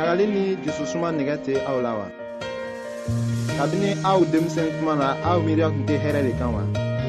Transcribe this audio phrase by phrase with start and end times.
[0.00, 2.06] ɲagali ni jususuma nɛgɛ tɛ aw la wa
[3.58, 6.62] kabini aw denmisɛn kuma na aw miiriya tun tɛ hɛrɛ de kan wa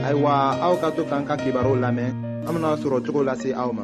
[0.07, 0.31] ayiwa
[0.65, 2.11] aw ka to k'an ka kibaruw lamɛn
[2.43, 3.83] an bena sɔrɔ cogo lase aw ma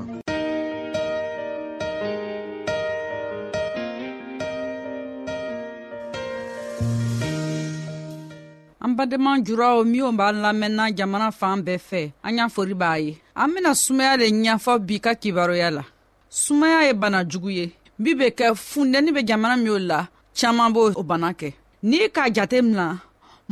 [8.83, 13.15] an badenma juraw minw b'an lamɛnna jamana fan bɛɛ fɛ an y'a fori b'a ye
[13.39, 15.83] an bena sumaya le ɲɛfɔ bi ka kibaroya la
[16.29, 17.67] sumaya ye bana jugu ye
[18.03, 19.99] min be kɛ fundɛni be jamana minw la
[20.37, 21.49] caaman b'o bana kɛ
[21.89, 22.85] n'i k'a jate mina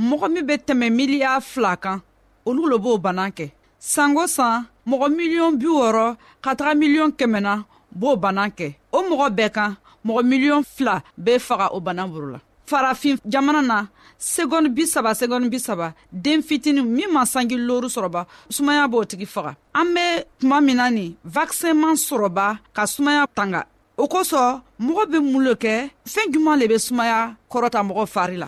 [0.08, 2.00] mɔgɔ min be tɛmɛ miliya fila kan
[2.48, 3.46] olu lo b'o bana kɛ
[3.80, 7.54] sango san mɔgɔ miliyɔn bi wɔrɔ ka taga miliyɔn kɛmɛna
[8.00, 12.28] b'o bana kɛ o mɔgɔ bɛɛ kan mɔgɔ miliyɔn fila be faga o bana boro
[12.34, 13.86] la farafin jamana na
[14.34, 18.22] segɔni bisaba segɔni bisaba den fitini min ma sangi loru sɔrɔba
[18.56, 20.04] sumaya b'o tigi faga an be
[20.40, 23.62] tuma min na nin vakisɛn man sɔrɔba ka sumaya tanga
[24.02, 24.52] o kosɔn
[24.86, 25.76] mɔgɔ be mun lo kɛ
[26.12, 28.48] fɛɛn juman le be sumaya kɔrɔta mɔgɔ fari la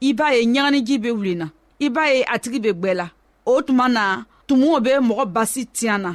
[0.00, 1.46] i b'a ye ɲaganiji bɛ wuli na
[1.78, 3.06] i b'a ye a tigi bɛ gbɛ la
[3.44, 6.10] o tuma na tumuw bɛ mɔgɔ basi tiɲan na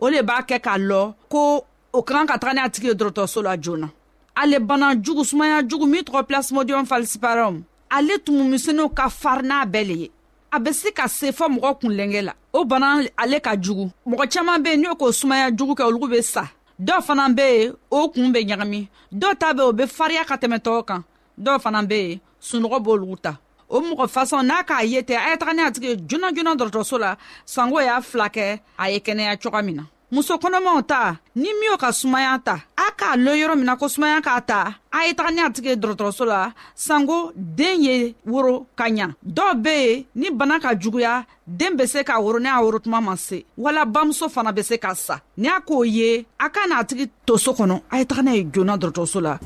[0.00, 2.86] o le b'a kɛ k'a lɔ ko o ka kan ka taga ni a tigi
[2.88, 3.88] ye dɔgɔtɔrɔso la joona
[4.34, 9.86] ale bana jugu sumaya jugu min tɔgɔ plasmodium falciparum ale tumumisɛnninw ka farin n'a bɛɛ
[9.88, 10.10] le ye
[10.52, 14.32] a bɛ se ka se fɔ mɔgɔ kunlenkɛ la o bana ale ka jugu mɔgɔ
[14.34, 16.42] caman bɛ yen n'o k'o sumaya jugu kɛ olu bɛ sa
[16.80, 20.24] dɔw fana bɛ yen o kun bɛ ɲagami dɔw ta bɛ yen o bɛ farinya
[20.26, 21.02] ka tɛmɛ tɔw kan
[21.40, 23.38] dɔw fana bɛ yen sunɔgɔ b'olugu ta
[23.68, 26.54] o mɔgɔ fasɔn n'a k'a ye tɛ a ye taga ni a tigi joona joona
[26.56, 31.16] dɔrɔtɔrɔso la sango y'a fila kɛ a ye kɛnɛya coga min na muso kɔnɔmaw ta
[31.36, 34.74] ni min ka sumaya ta a k'a lɔn yɔrɔ min na ko sumaya k'a ta
[34.90, 39.14] a ye taga ni a tigi ye dɔrɔtɔrɔso la sanko den ye woro ka ɲa
[39.28, 42.78] dɔw be yen ni bana ka juguya den be se k'a woro ni a woro
[42.80, 46.48] tuma ma se wala bamuso fana be se ka sa ni a k'o ye a
[46.48, 49.38] ka n'a tigi to so kɔnɔ a ye taga n'a ye joona dɔrɔtɔrɔso la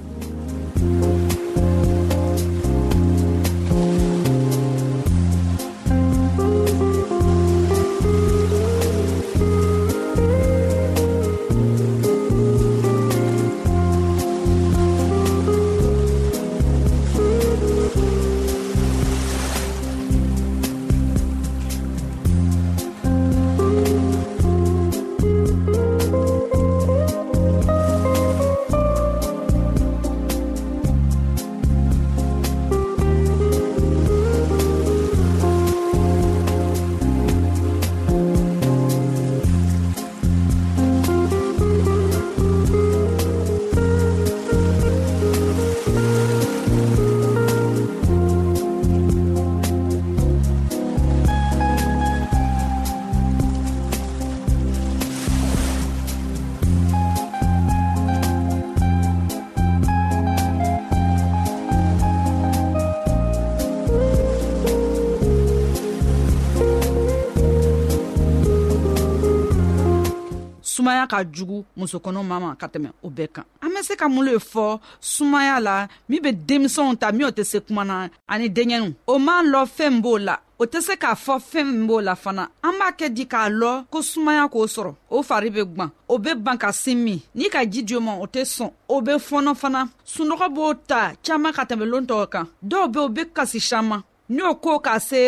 [71.13, 74.25] ka jugu musokɔnɔ ma ma ka tɛmɛ o bɛɛ kan an be se ka mun
[74.29, 74.65] le fɔ
[75.13, 75.75] sumaya la
[76.09, 77.97] min be denmisɛnw ta minw tɛ se kuma na
[78.33, 81.87] ani denkɛniw o man lɔ fɛɛn b'o la o tɛ se k'a fɔ fɛɛn min
[81.89, 85.51] b'o la fana an b'a kɛ di k'a lɔ ko sumaya k'o sɔrɔ o fari
[85.57, 88.27] be gwan o be ban ka sin min n'i ka ji di o ma o
[88.35, 89.81] tɛ sɔn o be fɔnɔ fana
[90.17, 94.03] sunɔgɔ b'o ta caaman ka tɛmɛ loon tɔgɔ kan dɔw be o be kasi saman
[94.33, 95.23] n'o ko ka se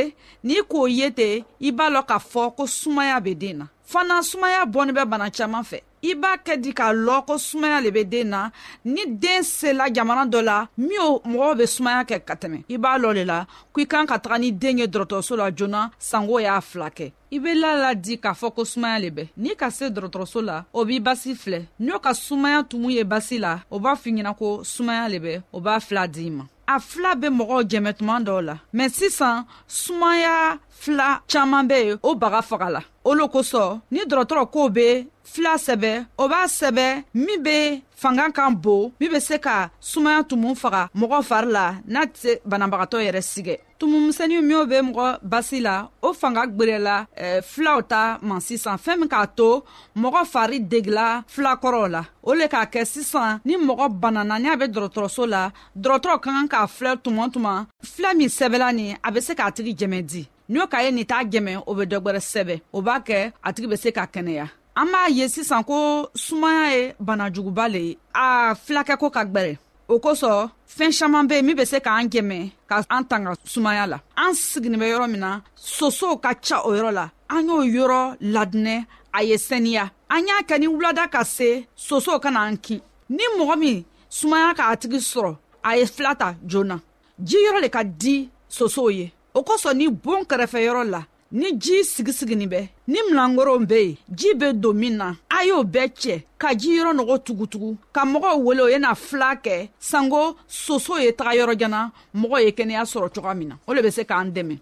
[0.49, 4.23] n'i k'o ye ten i b'a lɔn k'a fɔ ko sumaya be den na fana
[4.23, 5.79] sumaya bɔni bɛ bana caaman fɛ
[6.11, 8.51] i b'a kɛ di k'a lɔn ko sumaya le be den na
[8.85, 12.79] ni den sela jamana dɔ la min o mɔgɔw be sumaya kɛ ka tɛmɛ i
[12.79, 13.39] b'a lɔ le la
[13.73, 17.11] ko i kan ka taga ni den ye dɔrɔtɔrɔso la joona sango y'a fila kɛ
[17.33, 20.45] i be la la di k'a fɔ ko sumaya le bɛ n'i ka se dɔrɔtɔrɔso
[20.49, 24.13] la o b'i basi filɛ n'o ka sumaya tumu ye basi la o b'a f'i
[24.17, 27.91] ɲɛna ko sumaya le bɛ o b'a fila d'i ma a fila be mɔgɔw jɛmɛ
[27.99, 33.13] tuma dɔw la mɛ sisan sumaya fila caaman be yen o baga faga la o
[33.15, 38.51] lo kosɔn ni dɔrɔtɔrɔ kow be fila sɛbɛ o b'a sɛbɛ min be fanga kan
[38.55, 43.21] bon min be se ka sumaya tumu faga mɔgɔ fari la n'a tɛ banabagatɔ yɛrɛ
[43.23, 48.79] sigɛ tumumisɛni minw be mɔgɔ basi la o fanga gwerɛla eh, filaw ta man sisan
[48.85, 49.63] fɛɛn min k'a to
[49.97, 54.57] mɔgɔ fari degila filakɔrɔw la o le k'a kɛ sisan ni mɔgɔ banana ni a
[54.57, 59.11] be dɔrɔtɔrɔso la dɔrɔtɔrɔ ka kan k'a filɛ tuma tuma filɛ min sɛbɛla nin a
[59.13, 61.85] be se k'a tigi jɛmɛ di ni o ka ye nin t'a jɛmɛ o be
[61.91, 65.63] dɔgwɛrɛ sɛbɛ o b'a kɛ a tigi be se ka kɛnɛya an b'a ye sisan
[65.63, 71.27] ko sumaya ye banajuguba le ye a filakɛ ko ka gwɛrɛ o kosɔn fɛn caman
[71.29, 74.87] bɛ yen min bɛ se k'an dɛmɛ ka an tanga sumaya la an sigilen bɛ
[74.93, 79.37] yɔrɔ min na sosow ka ca o yɔrɔ la an y'o yɔrɔ ladinɛ a ye
[79.37, 83.85] saniya an y'a kɛ ni wulada ka se sosow ka n'an kin ni mɔgɔ min
[84.09, 86.81] sumaya k'a tigi sɔrɔ a ye fila ta joona
[87.23, 91.03] ji yɔrɔ le ka di sosow ye o kosɔn ni bon kɛrɛfɛyɔrɔ la
[91.39, 92.61] ni ji sigisiginin bɛ
[92.93, 96.91] ni milankoron be yen ji be don min na a y'o bɛɛ cɛ ka jiyɔrɔ
[96.95, 101.91] nɔgɔ tugutugu ka mɔgɔw wele o ye na fila kɛ sanko soso ye taga yɔrɔjana
[102.15, 104.57] mɔgɔ ye kɛnɛya sɔrɔ cogoya min na o le be se k'an dɛmɛ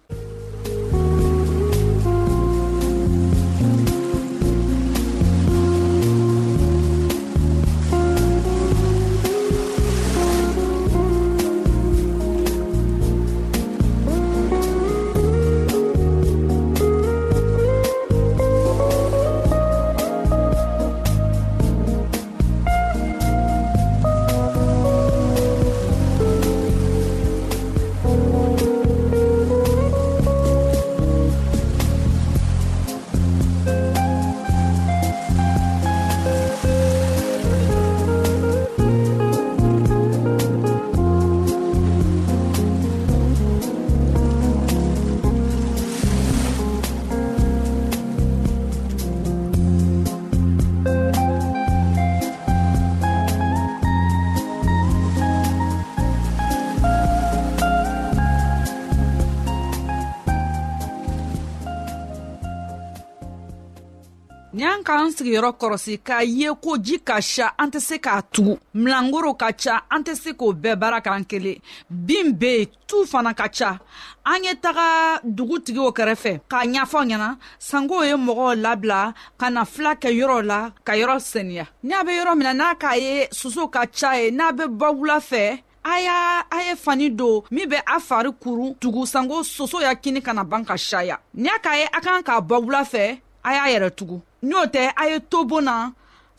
[65.03, 69.35] k'an sigiyɔrɔ kɔrɔsi k'a ye ko ji ka sa an tɛ se k'a tugu milangoro
[69.35, 71.57] ka ca an tɛ se k'o bɛɛ baara k'an kelen
[71.91, 73.81] bin be yen tu fana ka ca
[74.25, 79.95] an ye taga dugutigiw kɛrɛfɛ k'a ɲafɔ ɲɛna sankow ye mɔgɔw labila ka na fila
[79.97, 83.67] kɛ yɔrɔ la ka yɔrɔ seniya n'a be yɔrɔ min na n'a k'a ye soso
[83.67, 86.17] ka ca ye n'a be bɔ wula fɛ a y'a
[86.49, 90.45] a ye fani don min be a fari kuru tugu sanko soso y'a kini kana
[90.45, 93.91] ban ka saya n'a k'a ye a kan k'a bɔ wula fɛ a y'a yɛrɛ
[93.97, 95.75] tugun n'o tɛ a ye to bon na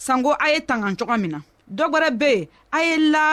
[0.05, 1.39] sanko a ye tanga coga min na
[1.77, 3.23] dɔ gwɛrɛ be yen a ye la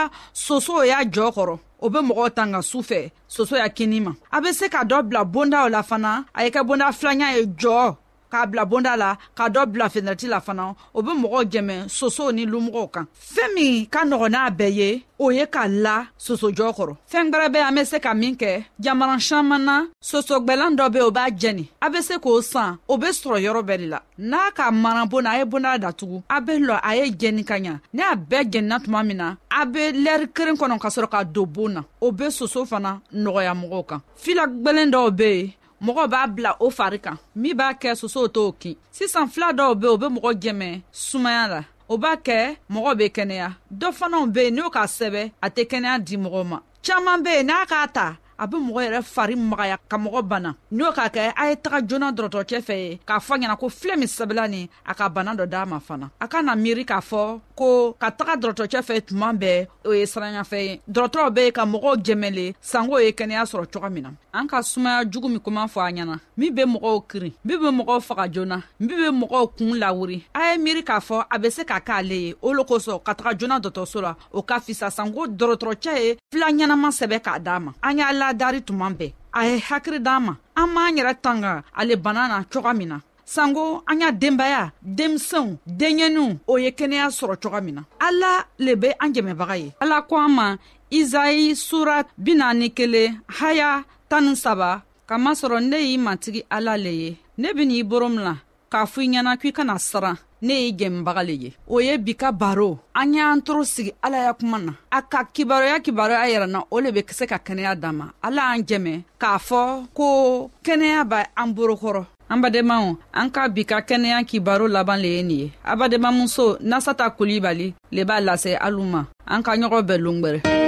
[0.44, 3.00] sosow y'a jɔɔ kɔrɔ o be mɔgɔw tanga su fɛ
[3.34, 6.50] soso y'a kini ma a be se ka dɔ bila bondaw la fana a ye
[6.54, 7.88] kɛ bonda filanya ye jɔɔ
[8.30, 12.30] k'a bila bonda la ka dɔ bila fenɛrɛti la fana o be mɔgɔw jɛmɛ sosow
[12.32, 16.68] ni lumɔgɔw kan fɛɛn min ka nɔgɔ n'a bɛɛ ye o ye ka la sosojɔ
[16.76, 21.00] kɔrɔ fɛɛn gwɛrɛ an be se ka min kɛ jamana saman na sosogwɛlan dɔ be
[21.00, 24.00] o b'a jɛni a be se k'o san o be sɔrɔ yɔrɔ bɛɛ de la
[24.18, 27.54] n'a ka mana bonda a ye bonda datugu a be lɔ a ye jɛni ka
[27.58, 31.08] ɲa ni a bɛɛ jɛnina tuma min na a be lɛri keren kɔnɔ ka sɔrɔ
[31.10, 35.22] ka don boon na o be soso fana nɔgɔya mɔgɔw kan fila gwɛlen dɔw be
[35.30, 39.52] yen mɔgɔ b'a bila o fari kan min b'a kɛ sosow t'o kin sisan fila
[39.52, 43.92] dɔw be o be mɔgɔ jɛmɛ sumaya la o b'a kɛ mɔgɔ be kɛnɛya dɔ
[43.98, 47.46] fanaw be yen n'o k'a sɛbɛ a tɛ kɛnɛya di mɔgɔ ma caaman be yen
[47.46, 51.08] n'a k'a ta a be mɔgɔ yɛrɛ fari magaya ka mɔgɔ bana n'i y'o k'a
[51.12, 54.48] kɛ a ye taga joona dɔrɔtɔcɛ fɛ ye k'a fɔ ɲɛna ko filɛ min sɛbɛla
[54.48, 57.92] nin a ka bana dɔ daa ma fana a ka na miiri k'a fɔ ko
[58.00, 62.54] ka taga dɔrɔtɔcɛ fɛ tuma bɛɛ o ye siranyafɛ ye dɔrɔtɔrɔw be ka mɔgɔw jɛmɛle
[62.62, 65.92] sango ye kɛnɛya sɔrɔ coga min na an ka sumaya jugu min kuma fɔ a
[65.92, 70.24] ɲɛna min be mɔgɔw kiri min be mɔgɔw faga joona min be mɔgɔw kuun lawuri
[70.34, 73.12] a ye miiri k'a fɔ a be se ka k'ale ye o lo kosɔn ka
[73.14, 77.60] taga joona dɔtɔso la o ka fisa sango dɔrɔtɔrɔcɛ ye fila ɲɛnama sɛbɛ k'a daa
[77.60, 80.96] ma an y'a la y'a dari tuma bɛɛ a ye hakiri d'an ma an m'an
[80.96, 86.56] yɛrɛ tanga ale bana na coga min na sanko an y'a denbaya denmisɛnw denɲɛninw o
[86.58, 90.28] ye kɛnɛya sɔrɔ coga min na ala le be an jɛmɛbaga ye ala ko an
[90.30, 90.56] ma
[90.90, 97.16] izayi sura bina ni kelen haya tani saba kamasɔrɔ ne y'i matigi ala le ye
[97.38, 98.34] ne bin'i boro min la
[98.70, 102.14] k'a fɔ i ɲɛna k'i kana siran ne ye jɛnibaga le ye o ye bi
[102.14, 106.64] ka baro an y'an toro sigi ala ya kuma na a ka kibaroya kibaroya yɛrɛna
[106.70, 111.02] o le be se ka kɛnɛya dan ma ala an jɛmɛ k'a fɔ ko kɛnɛya
[111.04, 115.38] b' an borokɔrɔ an badenmaw an ka bi ka kɛnɛya kibaro laban le ye nin
[115.38, 120.59] ye a badenmamuso nasata kulibali le b'a lase alu ma an ka ɲɔgɔn bɛɛ longwɛrɛ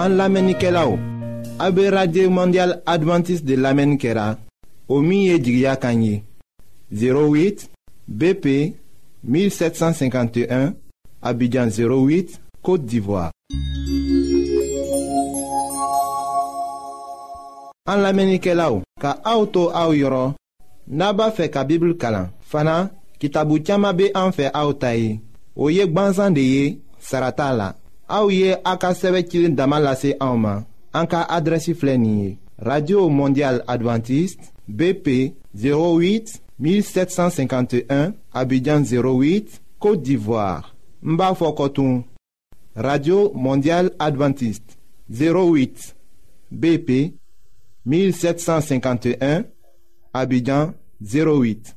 [0.00, 0.98] An lamenike la ou,
[1.58, 4.38] Abbe Radye Mondial Adventist de Lamen Kera,
[4.88, 6.22] Omiye Djigya Kanyi,
[6.90, 7.68] 08
[8.08, 8.46] BP
[9.24, 10.72] 1751,
[11.20, 13.30] Abidjan 08, Kote Divoa.
[17.86, 20.32] An lamenike la ou, Ka auto a ou yoron,
[20.88, 22.86] Naba fe ka Bibli Kalan, Fana,
[23.20, 25.18] ki tabu tiyama be anfe a ou tayi,
[25.60, 26.64] Oyek banzan de ye,
[27.00, 27.74] Sarata la,
[28.10, 29.66] Aouye Aka 17 ka
[30.18, 30.64] Auma,
[32.58, 40.74] radio mondial Adventiste, bp 08 1751 abidjan 08 côte d'ivoire
[41.06, 41.16] n
[42.76, 44.76] radio mondial adventiste
[45.10, 45.94] 08
[46.52, 47.14] bp
[47.86, 49.44] 1751
[50.12, 51.76] abidjan 08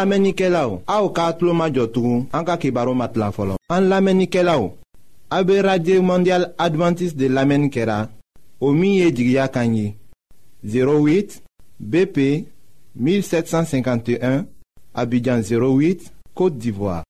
[0.00, 3.28] An lamenike la ou, a ou ka atlo ma jotou an ka kibaro mat la
[3.36, 3.58] folon.
[3.68, 4.70] An lamenike la ou,
[5.28, 8.06] a be radye mondial adventis de lamen kera,
[8.64, 9.90] o miye di gya kanyi,
[10.64, 11.42] 08
[11.78, 12.16] BP
[12.96, 14.46] 1751,
[14.94, 17.02] abidjan 08, Kote Divoa.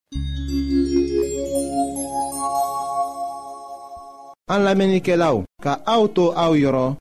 [4.50, 6.98] An lamenike la ou, ka a ou to a ou yoron,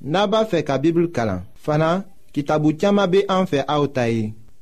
[0.00, 4.30] naba fe ka bibl kalan, fana ki tabu tiyama be an fe a ou tayi.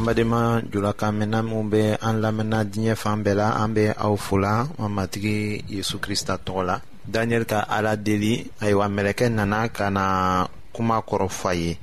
[0.00, 0.42] an badenma
[0.72, 4.88] julakan mɛnna minw be an lamɛnna diɲɛ fan bɛɛ la an be aw fola ma
[4.96, 6.76] matigi yezu krista tɔgɔ la
[7.10, 11.78] daniyɛli ka ala deli ayiwa mɛlɛkɛ nana ka na kuma kɔrɔ fɔ a ye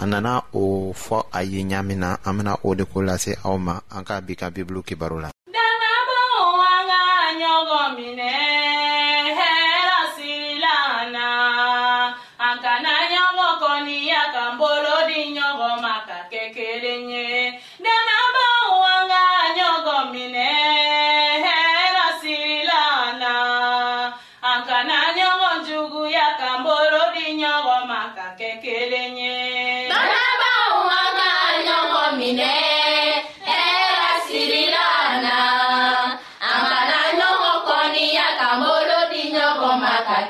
[0.00, 3.54] a nana o fɔ a ye ɲaamin na an bena o de ko lase aw
[3.56, 5.30] ma an ka bi ka bibulu kibaru la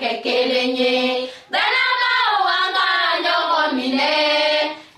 [0.01, 0.95] kɛ kelen ye
[1.53, 2.89] dannakaw an ka
[3.25, 4.13] ɲɔgɔn minɛ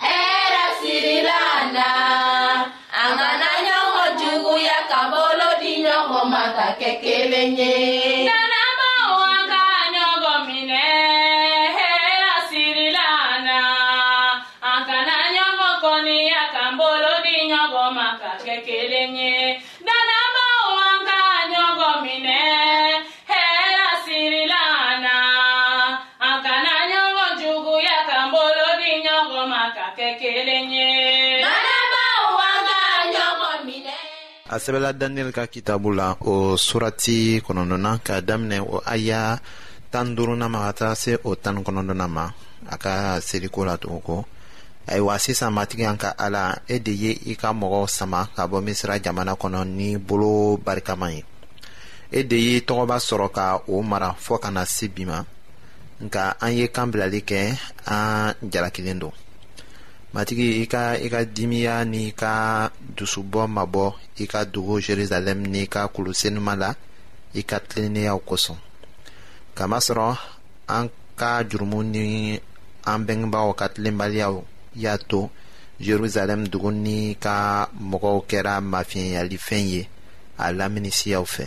[0.05, 1.89] hɛrɛ sirila an na
[3.03, 7.96] an kana ɲɔgɔn juguya ka bolo di ɲɔgɔn ma ka kɛ kelen ye
[34.57, 39.23] a sɛbɛla daniyɛli ka kitabu la o surati kɔnɔdɔna ka daminɛ o aya
[39.93, 42.27] tan duruna ma ka taga se o tani kɔnɔdɔna ma
[42.71, 42.93] a ka
[43.29, 44.25] seriko la tugun
[44.87, 48.63] ayiwa sisan matigi an ka ala e de ye i ka mɔgɔw sama ka bɔ
[48.67, 51.23] misira jamana kɔnɔ ni bolo barikama ye
[52.11, 55.21] e de ye tɔgɔba sɔrɔ ka o mara fɔɔ kana na se bi ma
[56.03, 59.13] nka an ye kan bilali kɛ an jalakilen don
[60.17, 63.85] matigi i ka i ka dimiya n'i ka dusubɔ mabɔ
[64.25, 66.71] i ka dogo jerusalɛm n'i ka kulusenuma la
[67.35, 68.57] i ka tilenneyaw kosɔn
[69.57, 70.07] kamasɔrɔ
[70.77, 70.87] an
[71.21, 72.07] ka jurumu ni
[72.91, 74.35] an bɛngebaaw ka tilenbaliyaw
[74.83, 75.21] y'a to
[75.85, 77.37] jerusalɛm dugu ni ka
[77.91, 79.83] mɔgɔw kɛra mafiɲɛyalifɛn ye
[80.39, 81.47] a laminisiyaw fɛ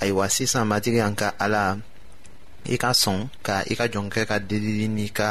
[0.00, 1.62] ayiwa sisan matigi an ka ala
[2.64, 5.30] i ka sɔn ka i ka jɔnkɛ ka delili n'i ka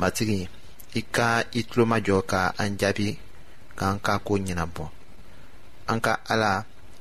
[0.00, 0.40] matigi
[0.98, 3.08] i ka i tulomajɔ ka an jaabi
[3.78, 4.84] k'an ka ko ɲɛnabɔ
[5.90, 6.52] an ka ala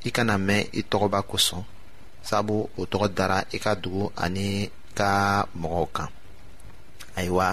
[0.07, 1.63] i kana mɛn i tɔgɔba kosɔn
[2.27, 5.11] sabu o tɔgɔ dara i ka dugu ani ka
[5.61, 6.09] mɔgɔw kan
[7.17, 7.47] ayiwa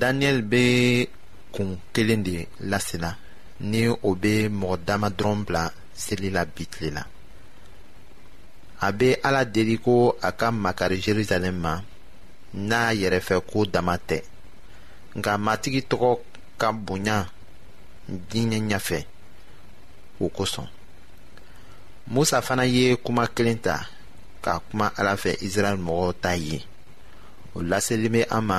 [0.00, 0.62] daniyɛli bɛ
[1.54, 2.36] kun kelen de
[2.70, 3.10] lasela
[3.70, 5.64] ni o bɛ mɔgɔ dama dɔrɔn bila
[6.04, 7.02] seli la bi tile la
[8.86, 11.80] a bɛ ala deli ko a ka makari jerusalem ma
[12.54, 14.18] n'a yɛrɛfɛ ko dama tɛ
[15.20, 16.10] nka matigi tɔgɔ
[16.60, 17.16] ka bonya
[18.28, 18.98] diɲɛ ɲɛfɛ
[20.24, 20.68] o kosɔn
[22.12, 23.74] musa fana ye kuma kelen ta
[24.44, 26.58] ka kuma ala fɛ israɛl mɔgɔw ta ye
[27.56, 28.58] o laselen bɛ an ma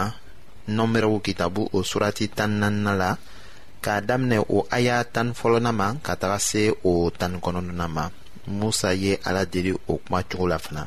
[0.76, 3.10] nɔnbɛrɛw kitabu o surati tan naaninan la
[3.84, 8.04] k'a daminɛ o aya tan fɔlɔnan ma ka taga se o tan kɔnɔntɔnnan ma
[8.60, 10.84] musa ye ala deli o kuma cogo la fana.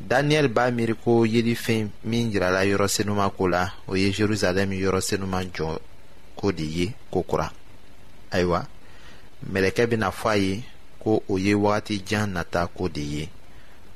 [0.00, 5.16] Daniel ba meri kou ye di fin Mingrala yorose nouman kou la Oye Jeruzalem yorose
[5.18, 5.46] nouman
[6.34, 7.50] Kou deye kou kura
[8.34, 8.64] Ayo wa
[9.50, 10.62] Melekebe na fwa ye
[10.98, 13.28] Kou oye wati jan nata kou deye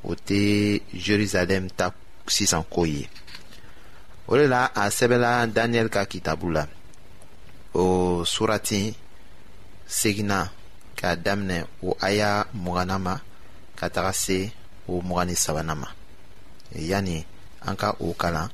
[0.04, 3.08] Ote Jeruzalem Tak kousisan kou ye
[4.30, 6.64] Oye la a sebe la Daniel kaki tabou la
[7.74, 8.94] O surati
[9.86, 10.46] Segina
[10.98, 13.18] Kou aya mwanama
[13.78, 14.40] Kata kase
[14.88, 15.88] o mugan ni sabanan ma
[16.90, 17.16] yani
[17.68, 18.48] an ka o kalan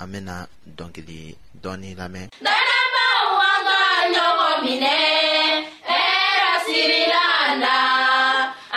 [0.00, 0.36] an bena
[0.76, 1.18] dɔnkili
[1.62, 3.82] dɔɔni lamɛn dalabaw an ka
[4.14, 4.94] ɲɔgɔn minɛ
[5.90, 7.76] hɛrɛ sirila an la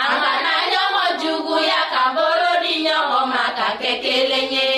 [0.04, 4.68] an kana ɲɔgɔn juguya ka bolo di ɲɔgɔn ma ka kɛ kelen ye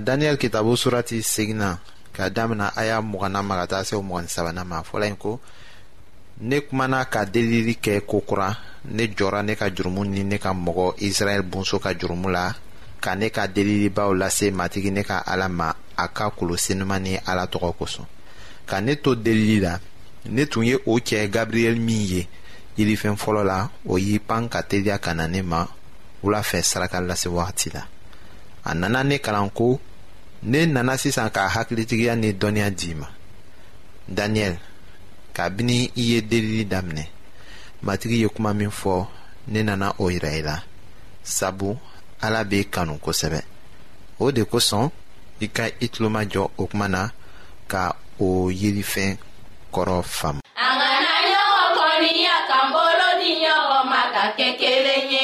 [0.00, 1.78] daniyɛli kitabu surati segina
[2.16, 5.16] ka damina a y'a mugana ma ka taa se o mugani sabanan ma fɔla yen
[5.16, 5.40] ko
[6.40, 8.54] ne kumana ka delili kɛ kokura
[8.90, 12.54] ne jɔra ne ka jurumu ni ne ka mɔgɔ israɛl bonso ka jurumu la
[13.00, 17.16] ka ne ka delilibaw lase matigi ne ka ala ma a ka kolo senuman ni
[17.26, 18.06] ala tɔgɔ kosɔn
[18.66, 19.78] ka ne to delili la
[20.26, 22.28] ne tun ye o cɛ gabriyɛli min ye
[22.78, 25.66] yirifɛn fɔlɔ la o y'i pan ka teliya ka na ne ma
[26.22, 27.82] wula fɛ saraka lase wagati la
[28.64, 29.78] a nana ne kalan ko
[30.42, 33.06] ne nana sisan ka hakilitigiya ni dɔnniya d'i ma
[34.16, 34.58] daniyɛli
[35.36, 37.04] kabini i ye delili daminɛ
[37.84, 38.96] matigi ye kuma min fɔ
[39.52, 40.56] ne nana o yira i la
[41.36, 41.70] sabu
[42.24, 43.40] ala b'i kanu kosɛbɛ
[44.24, 44.86] o de kosɔn
[45.40, 47.02] i ka i tulomajɔ o kuma na
[47.72, 47.82] ka
[48.18, 48.28] o
[48.60, 49.12] yelifɛn
[49.74, 50.40] kɔrɔ faamu.
[50.56, 55.19] a ŋana ɲɔgɔn kɔniya k'an bolo di ɲɔgɔn ma ka kɛ kelen ye.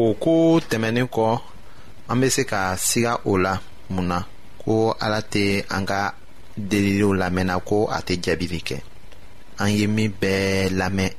[0.00, 0.34] o ko
[0.68, 1.24] tɛmɛnen kɔ
[2.10, 3.52] an bɛ se ka siga o la
[3.92, 4.18] mun na
[4.62, 5.44] ko ala tɛ
[5.76, 6.00] an ka
[6.68, 8.76] deliliw lamɛnna ko a tɛ jaabili kɛ
[9.62, 10.40] an ye min bɛɛ
[10.78, 11.10] lamɛn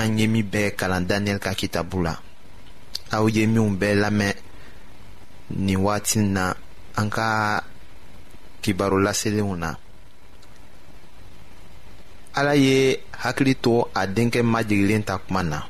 [0.00, 2.14] an ye min bɛɛ kalan daniyɛli ka kitabu la
[3.16, 4.32] aw ye minw bɛɛ lamɛn
[5.64, 6.44] nin wagati na
[7.00, 7.28] an ka
[8.62, 9.70] kibarulaselenw na
[12.38, 15.60] ala ye hakili to a denkɛ majigilen ta kuma na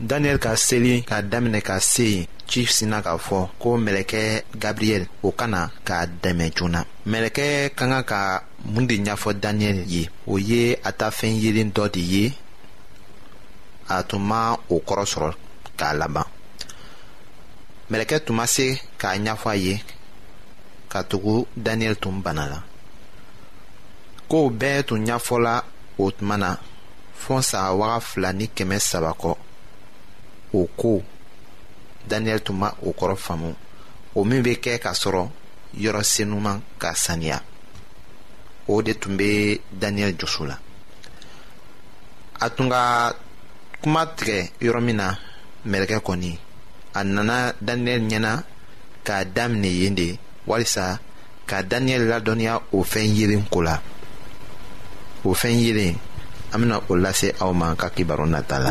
[0.00, 4.22] daniyɛli ka seli ka daminɛ ka se yen ci sina k'a fɔ ko mɛlɛkɛ
[4.62, 6.80] gabriyɛl o ka na k'a dɛmɛ joona
[7.10, 8.20] mɛlɛkɛ ka kan ka
[8.72, 12.32] mun de ɲɛfɔ daniyɛli ye o ye a ta fɛn yelen dɔ de ye
[13.88, 15.32] a tun ma o kɔrɔ sɔrɔ
[15.78, 16.26] k'a laban
[17.90, 18.66] mɛlɛkɛ tun ma se
[18.98, 19.74] k'a ɲɛfɔ a ye
[20.88, 22.62] ka tugu daniyɛli tun bana la
[24.28, 25.62] kow bɛɛ tun ɲɛfɔla
[25.98, 26.56] o tuma na
[27.26, 29.36] fɔɔ san waga fila ni kɛmɛ saba kɔ
[30.54, 31.02] o ko
[32.08, 33.50] daniyɛli tun ma o kɔrɔ faamu
[34.18, 35.24] o min be kɛ k'a sɔrɔ
[35.82, 37.42] yɔrɔ senuman ka saniya
[38.68, 40.56] o de tun be daniyɛli jusu la
[42.40, 43.12] a tun ka
[43.82, 45.06] kuma tigɛ yɔrɔ min na
[45.66, 46.38] mɛlɛkɛ kɔni
[46.94, 48.32] a nana daniyɛli ɲɛna
[49.04, 51.00] k'a daminɛ yen de walisa
[51.48, 53.78] ka daniyɛli ladɔnniya o fɛn yeelen ko la
[55.24, 55.96] o fɛn yeelen
[56.52, 58.70] an bena o lase aw ma ka kibaru nata la.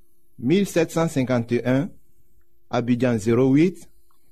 [0.41, 1.89] 1751
[2.69, 3.87] Abidjan 08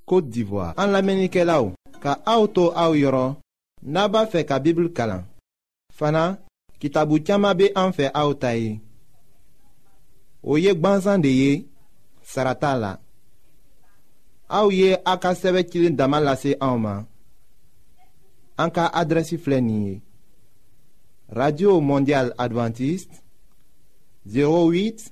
[0.10, 3.38] Kote d'Ivoire An la menike la ou Ka aoutou aou yoron
[3.84, 5.26] Naba fe ka bibl kalan
[5.96, 6.40] Fana
[6.82, 8.80] kitabu tiyama be an fe aoutaye
[10.44, 11.52] O ye gbansan de ye
[12.26, 12.94] Sarata la
[14.50, 16.94] aw ye a ka sɛbɛ cilen dama lase anw ma
[18.58, 19.96] an ka adrɛsi filɛ nin ye
[21.30, 23.22] radio mondial adventiste
[24.26, 25.12] 08